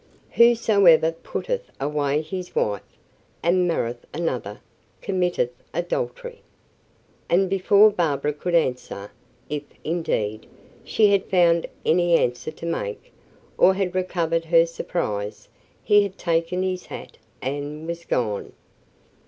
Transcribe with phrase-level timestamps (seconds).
[0.31, 2.81] "'Whosoever putteth away his wife,
[3.43, 4.59] and marrieth another,
[4.99, 6.41] committeth adultery.'"
[7.29, 9.11] And before Barbara could answer,
[9.47, 10.47] if, indeed,
[10.83, 13.13] she had found any answer to make,
[13.59, 15.49] or had recovered her surprise,
[15.83, 18.53] he had taken his hat and was gone.